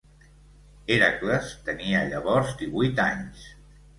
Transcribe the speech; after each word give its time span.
Hèracles 0.93 1.51
tenia 1.69 2.01
llavors 2.13 2.57
divuit 2.63 3.05
anys. 3.07 3.45